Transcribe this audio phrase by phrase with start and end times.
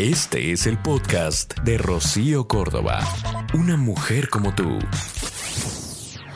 [0.00, 3.06] Este es el podcast de Rocío Córdoba.
[3.52, 4.78] Una mujer como tú.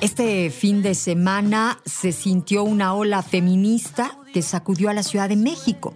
[0.02, 5.36] Este fin de semana se sintió una ola feminista que sacudió a la Ciudad de
[5.36, 5.94] México.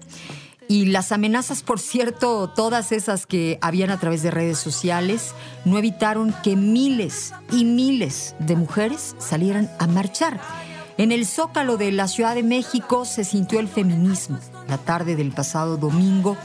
[0.66, 5.35] Y las amenazas, por cierto, todas esas que habían a través de redes sociales,
[5.66, 10.41] no evitaron que miles y miles de mujeres salieran a marchar.
[10.96, 14.38] En el zócalo de la Ciudad de México se sintió el feminismo
[14.69, 16.37] la tarde del pasado domingo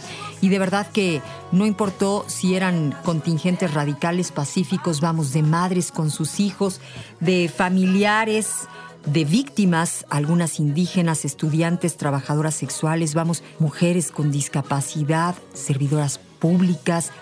[0.43, 1.21] y de verdad que
[1.53, 6.81] no importó si eran contingentes radicales pacíficos, vamos, de madres con sus hijos,
[7.21, 8.67] de familiares,
[9.05, 16.32] de víctimas, algunas indígenas, estudiantes, trabajadoras sexuales, vamos, mujeres con discapacidad, servidoras públicas,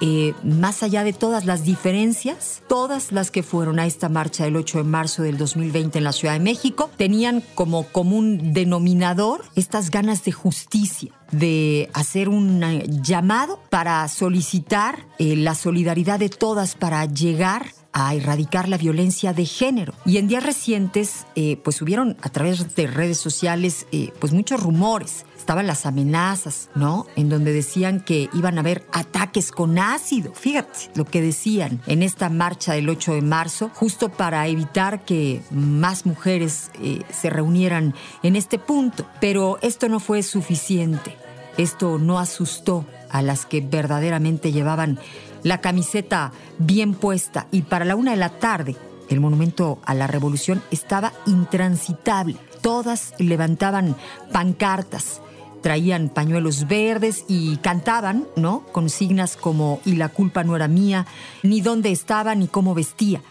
[0.01, 4.55] eh, más allá de todas las diferencias, todas las que fueron a esta marcha del
[4.55, 9.91] 8 de marzo del 2020 en la Ciudad de México, tenían como común denominador estas
[9.91, 16.75] ganas de justicia de hacer un eh, llamado para solicitar eh, la solidaridad de todas
[16.75, 19.93] para llegar a erradicar la violencia de género.
[20.05, 21.25] Y en días recientes,
[21.63, 23.85] pues hubieron a través de redes sociales,
[24.19, 27.07] pues muchos rumores estaban las amenazas, ¿no?
[27.15, 30.33] En donde decían que iban a haber ataques con ácido.
[30.33, 35.41] Fíjate lo que decían en esta marcha del 8 de marzo, justo para evitar que
[35.49, 39.05] más mujeres eh, se reunieran en este punto.
[39.19, 41.17] Pero esto no fue suficiente.
[41.57, 44.99] Esto no asustó a las que verdaderamente llevaban
[45.43, 48.75] la camiseta bien puesta y para la una de la tarde
[49.09, 52.37] el monumento a la revolución estaba intransitable.
[52.61, 53.95] Todas levantaban
[54.31, 55.21] pancartas,
[55.61, 58.63] traían pañuelos verdes y cantaban, ¿no?
[58.71, 61.05] Consignas como y la culpa no era mía,
[61.43, 63.21] ni dónde estaba, ni cómo vestía.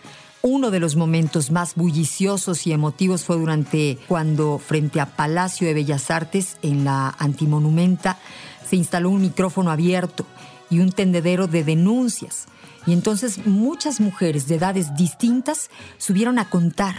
[0.43, 5.75] Uno de los momentos más bulliciosos y emotivos fue durante cuando frente a Palacio de
[5.75, 8.19] Bellas Artes, en la Antimonumenta,
[8.67, 10.25] se instaló un micrófono abierto
[10.71, 12.47] y un tendedero de denuncias.
[12.87, 16.97] Y entonces muchas mujeres de edades distintas subieron a contar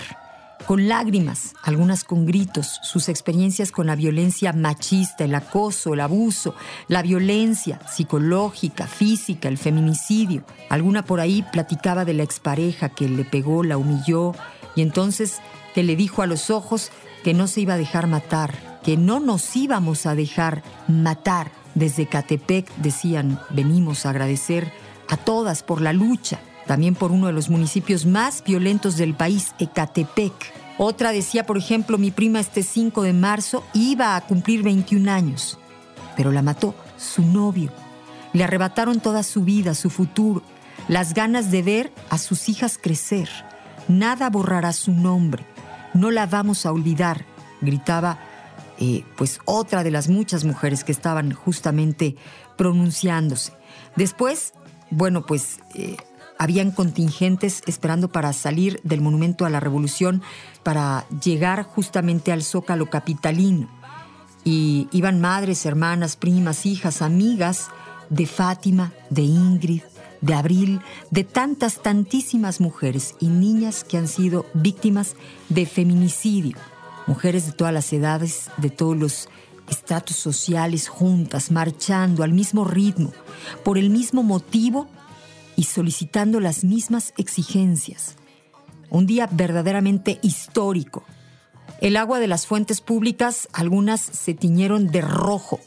[0.66, 6.56] con lágrimas, algunas con gritos, sus experiencias con la violencia machista, el acoso, el abuso,
[6.88, 10.44] la violencia psicológica, física, el feminicidio.
[10.70, 14.34] Alguna por ahí platicaba de la expareja que le pegó, la humilló
[14.76, 15.40] y entonces
[15.74, 16.92] que le dijo a los ojos
[17.24, 21.61] que no se iba a dejar matar, que no nos íbamos a dejar matar.
[21.76, 24.72] Desde Catepec decían, venimos a agradecer
[25.10, 26.40] a todas por la lucha
[26.72, 30.34] también por uno de los municipios más violentos del país, Ecatepec.
[30.78, 35.60] Otra decía, por ejemplo, mi prima este 5 de marzo iba a cumplir 21 años,
[36.16, 37.72] pero la mató su novio.
[38.34, 40.44] Le arrebataron toda su vida, su futuro,
[40.88, 43.30] las ganas de ver a sus hijas crecer.
[43.88, 45.46] Nada borrará su nombre,
[45.94, 47.26] no la vamos a olvidar,
[47.60, 48.18] gritaba
[48.84, 52.16] eh, pues otra de las muchas mujeres que estaban justamente
[52.58, 53.54] pronunciándose.
[53.96, 54.54] Después,
[54.90, 55.98] bueno, pues eh,
[56.40, 60.24] habían contingentes esperando para salir del Monumento a la Revolución
[60.64, 63.70] para llegar justamente al Zócalo capitalino.
[64.44, 67.70] Y iban madres, hermanas, primas, hijas, amigas
[68.10, 69.84] de Fátima, de Ingrid,
[70.22, 70.82] de Abril,
[71.12, 75.16] de tantas, tantísimas mujeres y niñas que han sido víctimas
[75.50, 76.58] de feminicidio.
[77.08, 79.30] Mujeres de todas las edades, de todos los
[79.70, 83.12] estratos sociales juntas, marchando al mismo ritmo,
[83.64, 84.88] por el mismo motivo
[85.56, 88.16] y solicitando las mismas exigencias.
[88.90, 91.04] Un día verdaderamente histórico.
[91.80, 95.60] El agua de las fuentes públicas, algunas se tiñeron de rojo,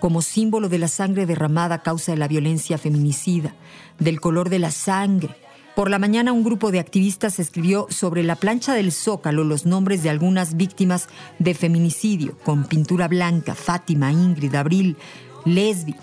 [0.00, 3.54] como símbolo de la sangre derramada a causa de la violencia feminicida,
[4.00, 5.36] del color de la sangre.
[5.74, 10.02] Por la mañana un grupo de activistas escribió sobre la plancha del zócalo los nombres
[10.02, 11.08] de algunas víctimas
[11.38, 14.98] de feminicidio, con pintura blanca, Fátima, Ingrid, Abril,
[15.46, 15.94] Lesbi,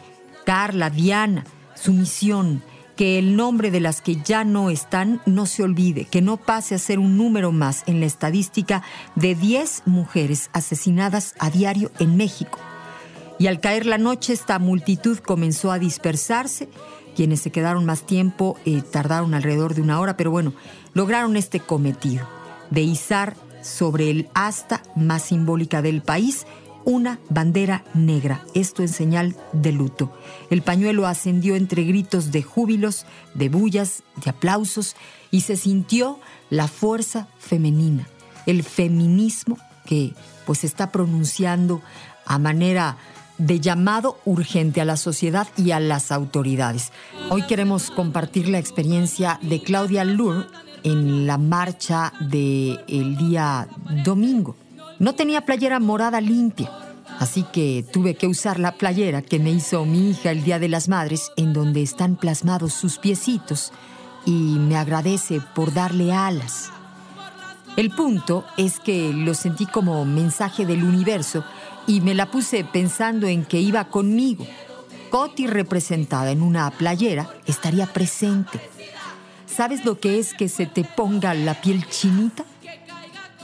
[0.43, 1.43] Carla, Diana,
[1.75, 2.63] Sumisión,
[2.95, 6.73] que el nombre de las que ya no están no se olvide, que no pase
[6.73, 8.81] a ser un número más en la estadística
[9.15, 12.57] de 10 mujeres asesinadas a diario en México.
[13.37, 16.67] Y al caer la noche esta multitud comenzó a dispersarse.
[17.19, 20.53] Quienes se quedaron más tiempo eh, tardaron alrededor de una hora, pero bueno,
[20.93, 22.25] lograron este cometido
[22.69, 26.47] de izar sobre el asta más simbólica del país
[26.85, 30.13] una bandera negra, esto en señal de luto.
[30.49, 34.95] El pañuelo ascendió entre gritos de júbilos, de bullas, de aplausos,
[35.29, 38.07] y se sintió la fuerza femenina,
[38.45, 40.13] el feminismo que
[40.45, 41.81] pues está pronunciando
[42.25, 42.95] a manera
[43.39, 46.91] de llamado urgente a la sociedad y a las autoridades.
[47.29, 50.45] Hoy queremos compartir la experiencia de Claudia Lur
[50.83, 53.67] en la marcha del el día
[54.05, 54.55] domingo.
[54.99, 56.69] No tenía playera morada limpia,
[57.19, 60.67] así que tuve que usar la playera que me hizo mi hija el Día de
[60.67, 63.71] las Madres, en donde están plasmados sus piecitos,
[64.25, 66.71] y me agradece por darle alas.
[67.77, 71.45] El punto es que lo sentí como mensaje del universo
[71.89, 74.45] y me la puse pensando en que iba conmigo.
[75.09, 78.61] Coti representada en una playera estaría presente.
[79.47, 82.45] ¿Sabes lo que es que se te ponga la piel chinita?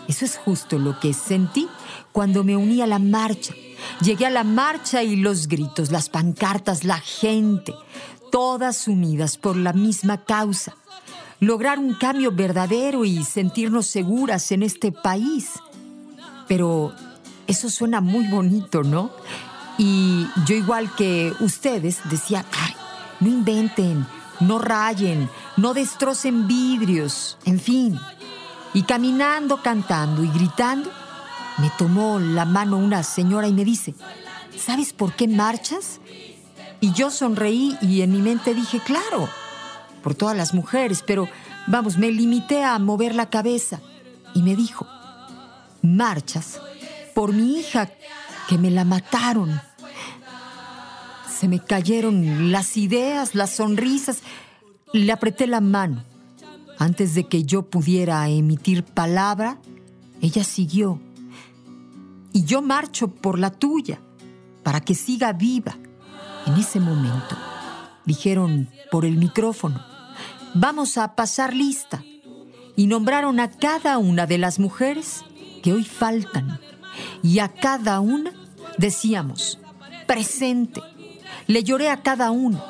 [0.07, 1.67] Eso es justo lo que sentí
[2.11, 3.55] cuando me uní a la marcha.
[3.99, 7.73] Llegué a la marcha y los gritos, las pancartas, la gente,
[8.31, 10.75] todas unidas por la misma causa.
[11.39, 15.49] Lograr un cambio verdadero y sentirnos seguras en este país.
[16.47, 16.93] Pero
[17.47, 19.11] eso suena muy bonito, ¿no?
[19.77, 22.73] Y yo igual que ustedes decía, ay,
[23.19, 24.05] no inventen,
[24.39, 27.99] no rayen, no destrocen vidrios, en fin.
[28.73, 30.91] Y caminando, cantando y gritando,
[31.57, 33.95] me tomó la mano una señora y me dice,
[34.57, 35.99] ¿sabes por qué marchas?
[36.81, 39.29] Y yo sonreí y en mi mente dije, claro,
[40.03, 41.27] por todas las mujeres, pero
[41.67, 43.81] vamos, me limité a mover la cabeza.
[44.33, 44.85] Y me dijo,
[45.81, 46.59] marchas
[47.15, 47.89] por mi hija,
[48.47, 49.59] que me la mataron.
[51.27, 54.19] Se me cayeron las ideas, las sonrisas.
[54.93, 56.03] Le apreté la mano
[56.77, 59.59] antes de que yo pudiera emitir palabra,
[60.21, 60.99] ella siguió.
[62.33, 63.99] Y yo marcho por la tuya,
[64.63, 65.77] para que siga viva.
[66.45, 67.37] En ese momento,
[68.05, 69.81] dijeron por el micrófono,
[70.53, 72.03] vamos a pasar lista.
[72.75, 75.23] Y nombraron a cada una de las mujeres
[75.63, 76.59] que hoy faltan.
[77.23, 78.31] Y a cada una
[78.77, 79.59] decíamos,
[80.07, 80.81] presente.
[81.47, 82.63] Le lloré a cada una,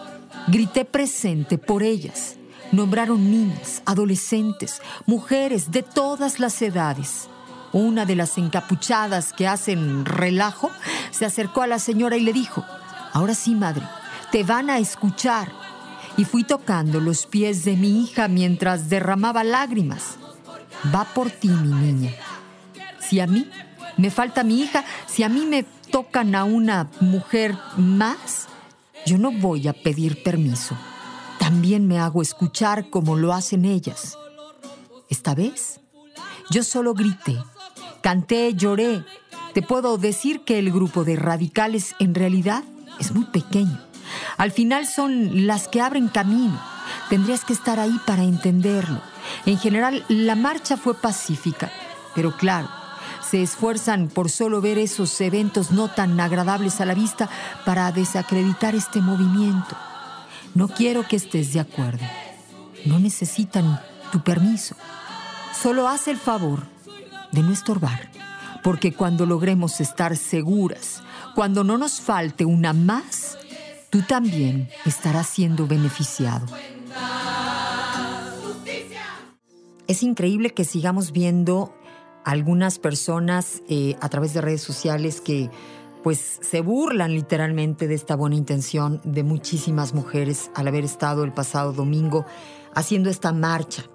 [0.48, 2.38] grité presente por ellas
[2.72, 7.30] Nombraron niñas, adolescentes, mujeres de todas las edades.
[7.72, 10.72] Una de las encapuchadas que hacen relajo
[11.12, 12.66] se acercó a la señora y le dijo,
[13.14, 13.84] ahora sí, madre,
[14.32, 15.52] te van a escuchar.
[16.18, 20.18] Y fui tocando los pies de mi hija mientras derramaba lágrimas.
[20.94, 22.12] Va por ti, mi niña.
[23.00, 23.50] Si a mí
[23.98, 28.48] me falta mi hija, si a mí me tocan a una mujer más,
[29.06, 30.76] yo no voy a pedir permiso
[31.46, 34.18] también me hago escuchar como lo hacen ellas.
[35.10, 35.80] Esta vez,
[36.50, 37.38] yo solo grité,
[38.02, 39.06] canté, lloré.
[39.54, 42.64] Te puedo decir que el grupo de radicales en realidad
[43.00, 43.80] es muy pequeño.
[44.38, 46.60] Al final son las que abren camino.
[47.10, 49.00] Tendrías que estar ahí para entenderlo.
[49.46, 51.72] En general, la marcha fue pacífica,
[52.16, 52.70] pero claro,
[53.30, 57.30] se esfuerzan por solo ver esos eventos no tan agradables a la vista
[57.66, 59.76] para desacreditar este movimiento.
[60.54, 62.06] No quiero que estés de acuerdo.
[62.86, 63.82] No necesitan
[64.12, 64.76] tu permiso.
[65.60, 66.64] Solo haz el favor
[67.32, 68.12] de no estorbar,
[68.64, 71.02] porque cuando logremos estar seguras,
[71.34, 73.38] cuando no nos falte una más,
[73.90, 76.46] tú también estarás siendo beneficiado.
[79.88, 81.76] Es increíble que sigamos viendo
[82.26, 85.50] algunas personas eh, a través de redes sociales que
[86.04, 91.32] pues se burlan literalmente de esta buena intención de muchísimas mujeres al haber estado el
[91.32, 92.26] pasado domingo
[92.74, 93.86] haciendo esta marcha.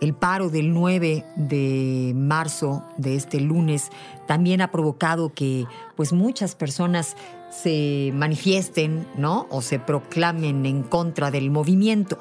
[0.00, 3.90] El paro del 9 de marzo de este lunes
[4.26, 7.16] también ha provocado que pues muchas personas
[7.50, 9.46] se manifiesten, ¿no?
[9.50, 12.18] O se proclamen en contra del movimiento.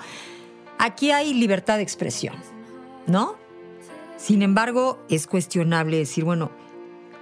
[0.77, 2.36] Aquí hay libertad de expresión,
[3.08, 3.40] ¿no?
[4.22, 6.51] Sin embargo, es cuestionable decir, bueno,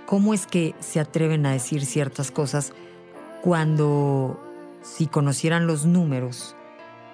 [0.05, 2.73] ¿cómo es que se atreven a decir ciertas cosas
[3.41, 4.37] cuando
[4.81, 6.57] si conocieran los números,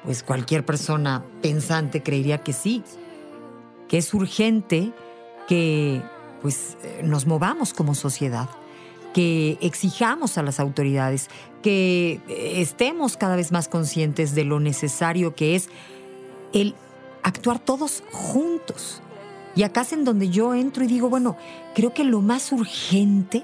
[0.04, 2.82] pues cualquier persona pensante creería que sí,
[3.88, 4.92] que es urgente
[5.48, 6.01] que
[6.42, 8.50] pues eh, nos movamos como sociedad,
[9.13, 11.30] que exijamos a las autoridades,
[11.62, 15.70] que eh, estemos cada vez más conscientes de lo necesario que es
[16.54, 16.74] el
[17.22, 19.04] actuar todos juntos
[19.55, 21.38] y acá es en donde yo entro y digo, bueno,
[21.74, 23.43] creo que lo más urgente,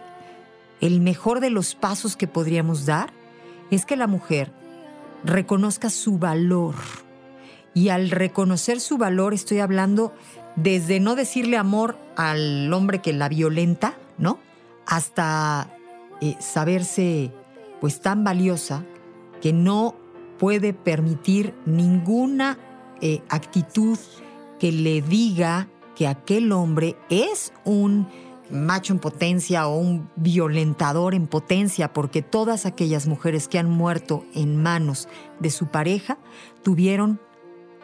[0.82, 3.14] el mejor de los pasos que podríamos dar,
[3.70, 4.52] es que la mujer
[5.24, 6.76] reconozca su valor.
[7.74, 10.14] Y al reconocer su valor estoy hablando
[10.58, 14.40] desde no decirle amor al hombre que la violenta, ¿no?
[14.86, 15.74] Hasta
[16.20, 17.32] eh, saberse
[17.80, 18.84] pues tan valiosa
[19.42, 19.96] que no
[20.38, 22.58] puede permitir ninguna
[23.00, 23.98] eh, actitud
[24.60, 25.70] que le diga
[26.02, 28.08] que aquel hombre es un
[28.50, 34.26] macho en potencia o un violentador en potencia, porque todas aquellas mujeres que han muerto
[34.34, 35.08] en manos
[35.40, 36.18] de su pareja
[36.64, 37.22] tuvieron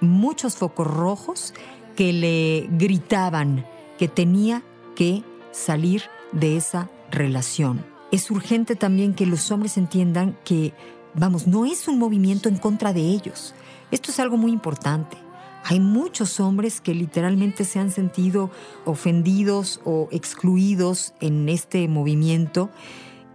[0.01, 1.53] muchos focos rojos
[1.95, 3.67] que le gritaban
[3.99, 4.63] que tenía
[4.95, 5.21] que
[5.51, 7.85] salir de esa relación.
[8.11, 10.73] Es urgente también que los hombres entiendan que,
[11.13, 13.53] vamos, no es un movimiento en contra de ellos.
[13.91, 15.26] Esto es algo muy importante.
[15.69, 18.49] Hay muchos hombres que literalmente se han sentido
[18.85, 22.69] ofendidos o excluidos en este movimiento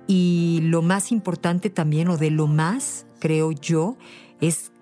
[0.06, 3.98] y lo más importante también, o de lo más, creo yo,
[4.40, 4.72] es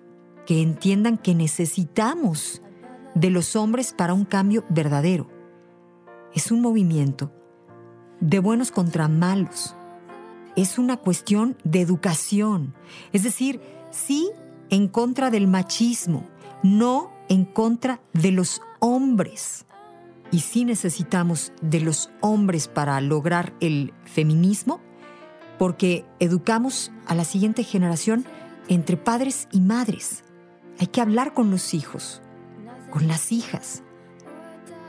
[0.45, 2.61] que entiendan que necesitamos
[3.15, 5.27] de los hombres para un cambio verdadero.
[6.33, 7.33] Es un movimiento
[8.21, 9.75] de buenos contra malos.
[10.55, 12.73] Es una cuestión de educación.
[13.11, 14.29] Es decir, sí
[14.69, 16.29] en contra del machismo,
[16.63, 19.65] no en contra de los hombres.
[20.31, 24.81] Y sí necesitamos de los hombres para lograr el feminismo,
[25.57, 28.25] porque educamos a la siguiente generación
[28.67, 30.25] entre padres y madres.
[30.77, 32.21] Hay que hablar con los hijos,
[32.89, 33.81] con las hijas.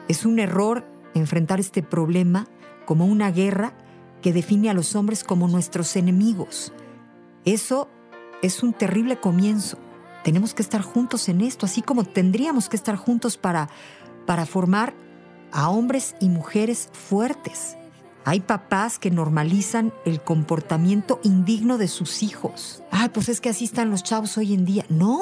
[0.09, 0.85] Es un error
[1.15, 2.49] enfrentar este problema
[2.87, 3.73] como una guerra
[4.21, 6.73] que define a los hombres como nuestros enemigos.
[7.45, 7.89] Eso
[8.43, 9.79] es un terrible comienzo
[10.23, 13.69] tenemos que estar juntos en esto, así como tendríamos que estar juntos para,
[14.27, 14.95] para formar
[15.51, 17.77] a hombres y mujeres fuertes.
[18.25, 22.83] Hay papás que normalizan el comportamiento indigno de sus hijos.
[22.91, 24.87] Ay, pues es que así están los chavos hoy en día.
[24.89, 25.21] No,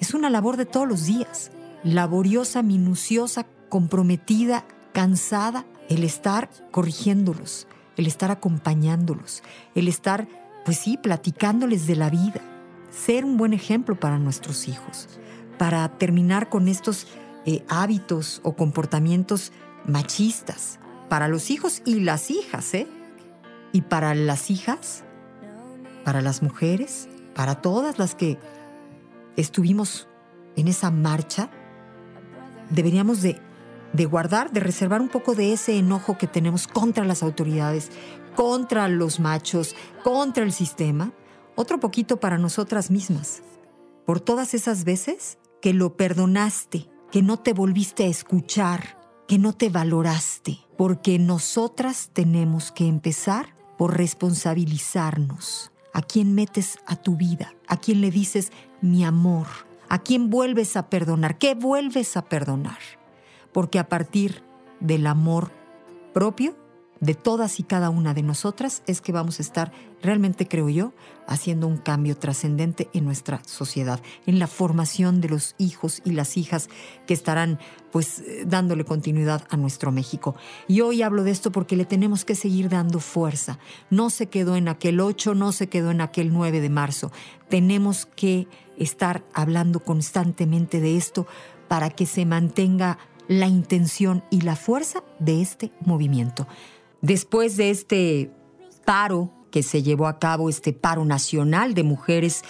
[0.00, 1.50] es una labor de todos los días.
[1.84, 9.42] Laboriosa, minuciosa, comprometida, cansada, el estar corrigiéndolos, el estar acompañándolos,
[9.74, 10.26] el estar,
[10.64, 12.40] pues sí, platicándoles de la vida
[12.90, 15.08] ser un buen ejemplo para nuestros hijos,
[15.58, 17.06] para terminar con estos
[17.44, 19.52] eh, hábitos o comportamientos
[19.86, 20.78] machistas,
[21.08, 22.86] para los hijos y las hijas, ¿eh?
[23.72, 25.04] Y para las hijas,
[26.04, 28.38] para las mujeres, para todas las que
[29.36, 30.08] estuvimos
[30.56, 31.50] en esa marcha,
[32.70, 33.40] deberíamos de,
[33.92, 37.90] de guardar, de reservar un poco de ese enojo que tenemos contra las autoridades,
[38.34, 41.12] contra los machos, contra el sistema,
[41.58, 43.42] otro poquito para nosotras mismas,
[44.06, 48.96] por todas esas veces que lo perdonaste, que no te volviste a escuchar,
[49.26, 55.72] que no te valoraste, porque nosotras tenemos que empezar por responsabilizarnos.
[55.92, 57.52] ¿A quién metes a tu vida?
[57.66, 59.48] ¿A quién le dices mi amor?
[59.88, 61.38] ¿A quién vuelves a perdonar?
[61.38, 62.78] ¿Qué vuelves a perdonar?
[63.52, 64.44] Porque a partir
[64.78, 65.50] del amor
[66.14, 66.56] propio
[67.00, 70.92] de todas y cada una de nosotras es que vamos a estar realmente, creo yo,
[71.26, 76.36] haciendo un cambio trascendente en nuestra sociedad, en la formación de los hijos y las
[76.36, 76.68] hijas
[77.06, 77.58] que estarán
[77.92, 80.36] pues eh, dándole continuidad a nuestro México.
[80.66, 83.58] Y hoy hablo de esto porque le tenemos que seguir dando fuerza.
[83.90, 87.12] No se quedó en aquel 8, no se quedó en aquel 9 de marzo.
[87.48, 91.26] Tenemos que estar hablando constantemente de esto
[91.68, 96.48] para que se mantenga la intención y la fuerza de este movimiento.
[97.00, 98.30] Después de este
[98.84, 102.42] paro que se llevó a cabo, este paro nacional de mujeres,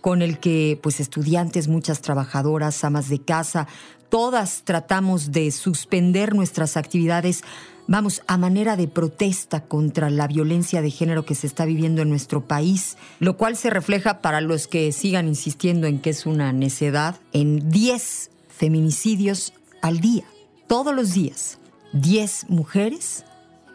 [0.00, 3.68] con el que pues estudiantes, muchas trabajadoras, amas de casa,
[4.08, 7.42] todas tratamos de suspender nuestras actividades,
[7.86, 12.08] vamos, a manera de protesta contra la violencia de género que se está viviendo en
[12.08, 16.52] nuestro país, lo cual se refleja para los que sigan insistiendo en que es una
[16.52, 20.24] necedad, en 10 feminicidios al día,
[20.66, 21.58] todos los días,
[21.92, 23.24] 10 mujeres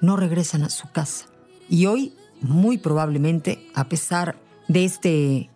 [0.01, 1.27] no regresan a su casa.
[1.70, 5.50] Y hoy, muy probablemente, a pesar de este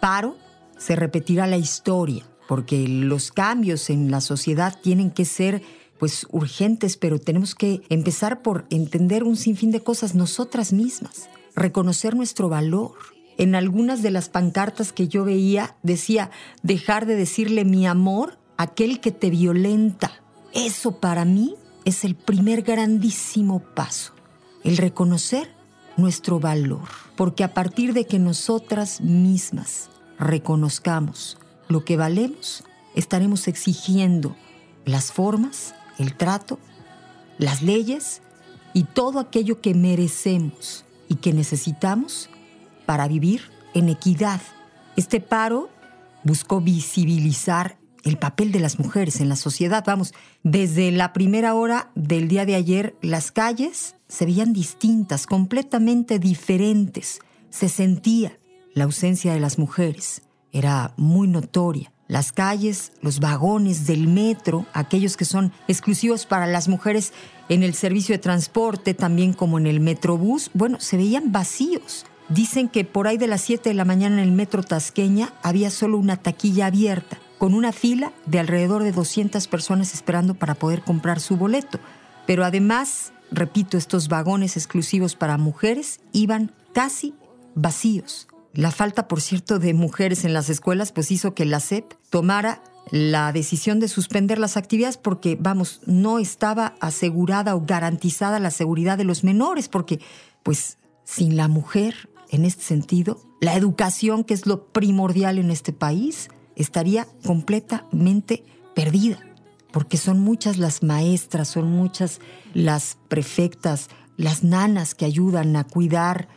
[0.00, 0.36] paro,
[0.78, 5.62] se repetirá la historia, porque los cambios en la sociedad tienen que ser
[5.98, 12.14] pues urgentes, pero tenemos que empezar por entender un sinfín de cosas nosotras mismas, reconocer
[12.14, 12.92] nuestro valor.
[13.36, 16.30] En algunas de las pancartas que yo veía decía
[16.62, 20.22] dejar de decirle mi amor a aquel que te violenta.
[20.54, 24.12] Eso para mí es el primer grandísimo paso,
[24.64, 25.50] el reconocer
[25.96, 34.36] nuestro valor, porque a partir de que nosotras mismas reconozcamos lo que valemos, estaremos exigiendo
[34.84, 36.58] las formas, el trato,
[37.38, 38.22] las leyes
[38.74, 42.30] y todo aquello que merecemos y que necesitamos
[42.86, 44.40] para vivir en equidad.
[44.96, 45.68] Este paro
[46.24, 49.84] buscó visibilizar el papel de las mujeres en la sociedad.
[49.86, 56.18] Vamos, desde la primera hora del día de ayer, las calles se veían distintas, completamente
[56.18, 57.20] diferentes.
[57.50, 58.38] Se sentía
[58.74, 60.22] la ausencia de las mujeres.
[60.52, 61.92] Era muy notoria.
[62.06, 67.12] Las calles, los vagones del metro, aquellos que son exclusivos para las mujeres
[67.50, 72.06] en el servicio de transporte, también como en el metrobús, bueno, se veían vacíos.
[72.30, 75.70] Dicen que por ahí de las 7 de la mañana en el metro Tasqueña había
[75.70, 80.82] solo una taquilla abierta, con una fila de alrededor de 200 personas esperando para poder
[80.82, 81.78] comprar su boleto.
[82.26, 87.14] Pero además, repito, estos vagones exclusivos para mujeres iban casi
[87.54, 88.28] vacíos.
[88.52, 92.62] La falta, por cierto, de mujeres en las escuelas pues hizo que la SEP tomara
[92.90, 98.98] la decisión de suspender las actividades porque, vamos, no estaba asegurada o garantizada la seguridad
[98.98, 100.00] de los menores, porque,
[100.42, 105.72] pues, sin la mujer, en este sentido, la educación, que es lo primordial en este
[105.72, 109.18] país, estaría completamente perdida,
[109.72, 112.20] porque son muchas las maestras, son muchas
[112.52, 116.28] las prefectas, las nanas que ayudan a cuidar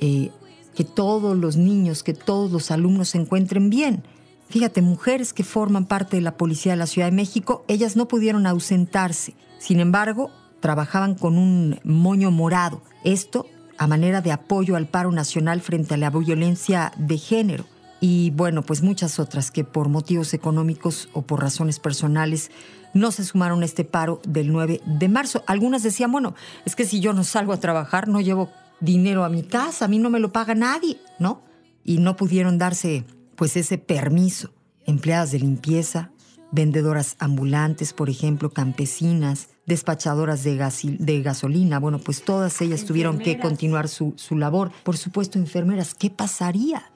[0.00, 0.30] eh,
[0.74, 4.02] que todos los niños, que todos los alumnos se encuentren bien.
[4.48, 8.08] Fíjate, mujeres que forman parte de la Policía de la Ciudad de México, ellas no
[8.08, 9.34] pudieron ausentarse.
[9.58, 10.30] Sin embargo,
[10.60, 12.82] trabajaban con un moño morado.
[13.04, 13.46] Esto
[13.78, 17.64] a manera de apoyo al paro nacional frente a la violencia de género.
[18.00, 22.50] Y bueno, pues muchas otras que por motivos económicos o por razones personales
[22.92, 25.42] no se sumaron a este paro del 9 de marzo.
[25.46, 26.34] Algunas decían, bueno,
[26.64, 28.50] es que si yo no salgo a trabajar, no llevo
[28.80, 31.42] dinero a mi casa, a mí no me lo paga nadie, ¿no?
[31.84, 33.04] Y no pudieron darse
[33.36, 34.50] pues ese permiso.
[34.84, 36.10] Empleadas de limpieza,
[36.52, 40.56] vendedoras ambulantes, por ejemplo, campesinas, despachadoras de,
[40.98, 44.70] de gasolina, bueno, pues todas ellas tuvieron que continuar su, su, labor.
[44.84, 46.92] Por supuesto, enfermeras, ¿qué pasaría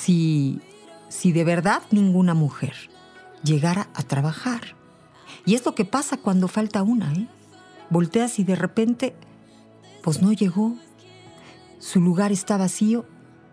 [0.00, 0.60] si,
[1.08, 2.74] si de verdad ninguna mujer
[3.42, 4.74] llegara a trabajar?
[5.44, 7.28] Y es lo que pasa cuando falta una, ¿eh?
[7.90, 9.14] Volteas y de repente,
[10.02, 10.76] pues no llegó,
[11.78, 13.04] su lugar está vacío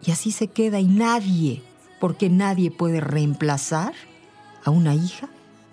[0.05, 1.63] y así se queda y nadie,
[1.99, 3.93] porque nadie puede reemplazar
[4.63, 5.29] a una hija,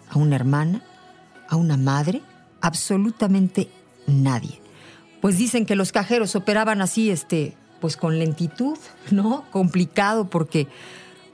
[0.09, 0.83] a una hermana,
[1.49, 2.23] a una madre,
[2.61, 3.69] absolutamente
[4.07, 4.61] nadie.
[5.21, 8.79] Pues dicen que los cajeros operaban así, este, pues con lentitud,
[9.11, 9.45] ¿no?
[9.51, 10.69] Complicado porque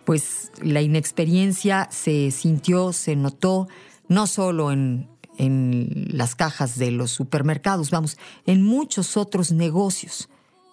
[0.05, 3.69] pues la inexperiencia se sintió, se notó,
[4.09, 5.07] no solo en,
[5.39, 10.29] en las cajas de los supermercados, vamos, en muchos otros negocios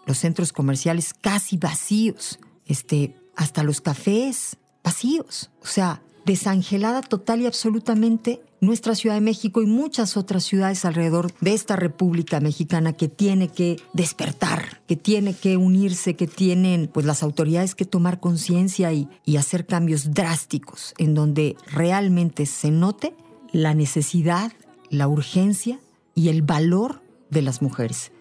[0.07, 5.51] los centros comerciales casi vacíos, este, hasta los cafés vacíos.
[5.61, 11.31] O sea, desangelada total y absolutamente nuestra Ciudad de México y muchas otras ciudades alrededor
[11.41, 17.05] de esta República Mexicana que tiene que despertar, que tiene que unirse, que tienen pues
[17.05, 23.13] las autoridades que tomar conciencia y, y hacer cambios drásticos en donde realmente se note
[23.51, 24.51] la necesidad,
[24.89, 25.79] la urgencia
[26.15, 28.11] y el valor de las mujeres.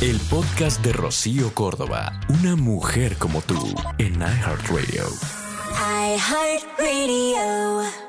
[0.00, 5.04] El podcast de Rocío Córdoba, una mujer como tú, en iHeartRadio.
[6.16, 8.03] iHeartRadio.